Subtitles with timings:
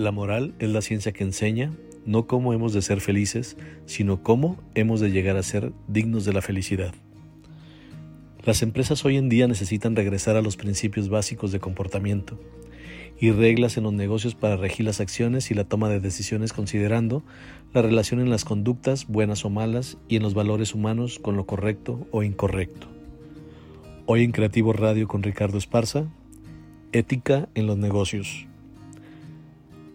[0.00, 1.74] La moral es la ciencia que enseña
[2.06, 6.32] no cómo hemos de ser felices, sino cómo hemos de llegar a ser dignos de
[6.32, 6.94] la felicidad.
[8.42, 12.40] Las empresas hoy en día necesitan regresar a los principios básicos de comportamiento
[13.20, 17.22] y reglas en los negocios para regir las acciones y la toma de decisiones considerando
[17.74, 21.44] la relación en las conductas, buenas o malas, y en los valores humanos con lo
[21.44, 22.86] correcto o incorrecto.
[24.06, 26.06] Hoy en Creativo Radio con Ricardo Esparza,
[26.92, 28.46] Ética en los negocios.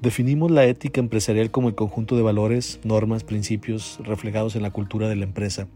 [0.02, 5.08] Definimos la ética empresarial como el conjunto de valores, normas, principios reflejados en la cultura
[5.08, 5.68] de la empresa,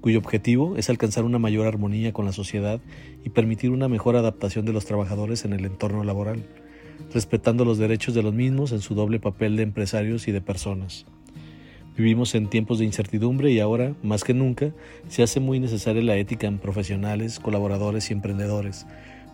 [0.00, 2.80] cuyo objetivo es alcanzar una mayor armonía con la sociedad
[3.24, 6.44] y permitir una mejor adaptación de los trabajadores en el entorno laboral,
[7.12, 11.04] respetando los derechos de los mismos en su doble papel de empresarios y de personas.
[11.96, 14.72] Vivimos en tiempos de incertidumbre y ahora, más que nunca,
[15.08, 18.86] se hace muy necesaria la ética en profesionales, colaboradores y emprendedores,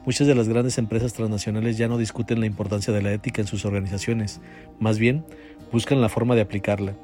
[0.07, 3.47] Muchas de las grandes empresas transnacionales ya no discuten la importancia de la ética en
[3.47, 4.41] sus organizaciones,
[4.79, 5.25] más bien
[5.71, 6.95] buscan la forma de aplicarla.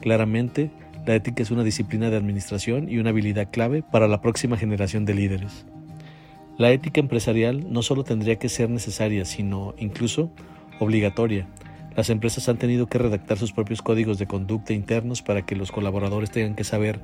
[0.00, 0.70] Claramente,
[1.06, 5.04] la ética es una disciplina de administración y una habilidad clave para la próxima generación
[5.04, 5.66] de líderes.
[6.56, 10.32] La ética empresarial no solo tendría que ser necesaria, sino incluso
[10.80, 11.46] obligatoria.
[11.94, 15.70] Las empresas han tenido que redactar sus propios códigos de conducta internos para que los
[15.70, 17.00] colaboradores tengan que saber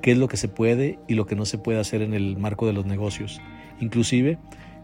[0.00, 2.36] qué es lo que se puede y lo que no se puede hacer en el
[2.36, 3.40] marco de los negocios.
[3.80, 4.38] Inclusive,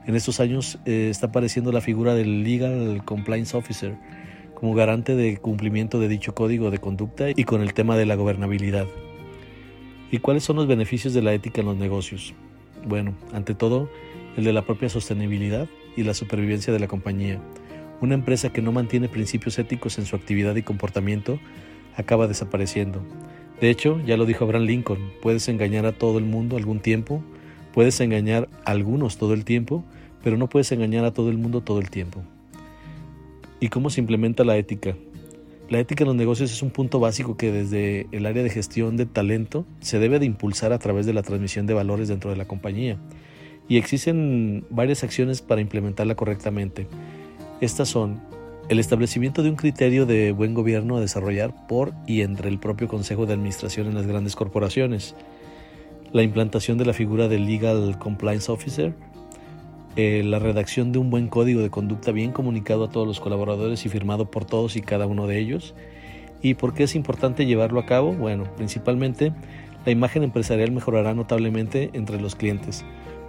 [0.09, 3.95] en estos años eh, está apareciendo la figura del Legal Compliance Officer
[4.55, 8.15] como garante de cumplimiento de dicho código de conducta y con el tema de la
[8.15, 8.87] gobernabilidad.
[10.11, 12.33] ¿Y cuáles son los beneficios de la ética en los negocios?
[12.87, 13.91] Bueno, ante todo,
[14.39, 17.39] el de la propia sostenibilidad y la supervivencia de la compañía.
[18.01, 21.39] Una empresa que no mantiene principios éticos en su actividad y comportamiento
[21.97, 23.03] acaba desapareciendo.
[23.61, 27.23] De hecho, ya lo dijo Abraham Lincoln, puedes engañar a todo el mundo algún tiempo,
[27.75, 29.85] puedes engañar a algunos todo el tiempo,
[30.23, 32.23] pero no puedes engañar a todo el mundo todo el tiempo.
[33.61, 34.95] ¿Y cómo se implementa la ética?
[35.69, 38.97] La ética en los negocios es un punto básico que desde el área de gestión
[38.97, 42.37] de talento se debe de impulsar a través de la transmisión de valores dentro de
[42.37, 42.97] la compañía.
[43.69, 46.87] Y existen varias acciones para implementarla correctamente.
[47.61, 48.21] Estas son
[48.71, 52.89] el establecimiento de un criterio de buen gobierno a desarrollar por y entre el propio
[52.89, 55.15] Consejo de Administración en las grandes corporaciones,
[56.13, 58.95] la implantación de la figura del Legal Compliance Officer,
[60.01, 63.85] eh, la redacción de un buen código de conducta bien comunicado a todos los colaboradores
[63.85, 65.75] y firmado por todos y cada uno de ellos.
[66.41, 68.13] ¿Y por qué es importante llevarlo a cabo?
[68.13, 69.33] Bueno, principalmente
[69.85, 72.85] la imagen empresarial mejorará notablemente entre los clientes.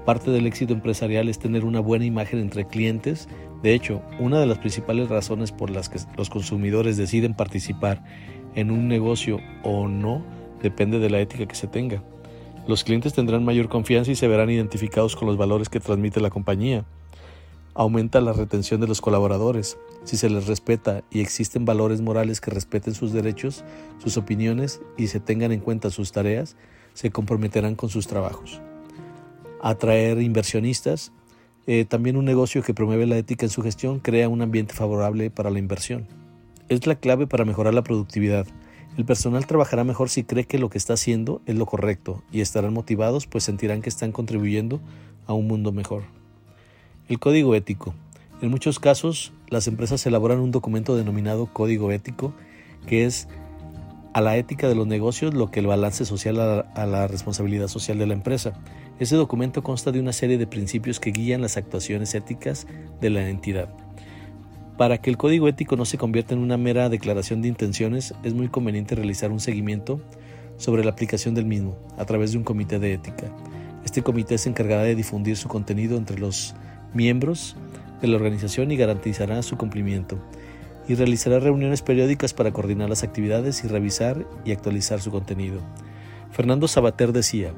[0.06, 3.28] Parte del éxito empresarial es tener una buena imagen entre clientes.
[3.64, 8.04] De hecho, una de las principales razones por las que los consumidores deciden participar
[8.54, 10.24] en un negocio o no
[10.62, 12.04] depende de la ética que se tenga.
[12.70, 16.30] Los clientes tendrán mayor confianza y se verán identificados con los valores que transmite la
[16.30, 16.86] compañía.
[17.74, 19.80] Aumenta la retención de los colaboradores.
[20.04, 23.64] Si se les respeta y existen valores morales que respeten sus derechos,
[23.98, 26.58] sus opiniones y se tengan en cuenta sus tareas,
[26.94, 28.62] se comprometerán con sus trabajos.
[29.64, 31.12] Atraer inversionistas.
[31.66, 35.32] Eh, también un negocio que promueve la ética en su gestión crea un ambiente favorable
[35.32, 36.06] para la inversión.
[36.68, 38.46] Es la clave para mejorar la productividad
[39.00, 42.42] el personal trabajará mejor si cree que lo que está haciendo es lo correcto y
[42.42, 44.82] estarán motivados pues sentirán que están contribuyendo
[45.26, 46.04] a un mundo mejor.
[47.08, 47.94] El código ético.
[48.42, 52.34] En muchos casos, las empresas elaboran un documento denominado código ético
[52.88, 53.30] que es
[54.12, 58.00] a la ética de los negocios lo que el balance social a, la responsabilidad social
[58.00, 58.52] de la empresa.
[59.00, 62.68] Ese documento consta de una serie de principios que guían las actuaciones éticas
[63.00, 63.70] de la entidad.
[64.80, 68.34] Para que el código ético no se convierta en una mera declaración de intenciones, es
[68.34, 70.00] muy conveniente realizar un seguimiento
[70.56, 73.26] sobre la aplicación del mismo a través de un comité de ética.
[73.84, 76.56] Este comité se encargará de difundir su contenido entre los
[76.94, 77.58] miembros
[78.02, 80.18] de la organización y garantizará su cumplimiento.
[80.88, 85.60] Y realizará reuniones periódicas para coordinar las actividades y revisar y actualizar su contenido.
[86.32, 87.52] Fernando Sabater decía,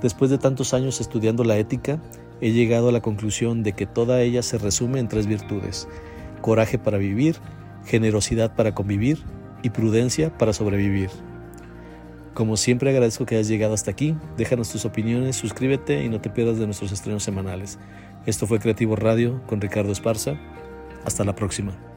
[0.00, 2.00] después de tantos años estudiando la ética,
[2.40, 5.86] he llegado a la conclusión de que toda ella se resume en tres virtudes
[6.42, 7.36] coraje para vivir,
[7.86, 9.24] generosidad para convivir
[9.62, 11.08] y prudencia para sobrevivir.
[12.34, 16.30] Como siempre agradezco que hayas llegado hasta aquí, déjanos tus opiniones, suscríbete y no te
[16.30, 17.78] pierdas de nuestros estrenos semanales.
[18.26, 20.36] Esto fue Creativo Radio con Ricardo Esparza.
[21.04, 21.91] Hasta la próxima.